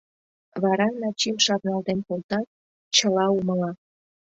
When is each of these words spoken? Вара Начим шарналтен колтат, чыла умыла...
Вара 0.63 0.87
Начим 1.01 1.37
шарналтен 1.45 1.99
колтат, 2.07 2.47
чыла 2.95 3.25
умыла... 3.37 3.71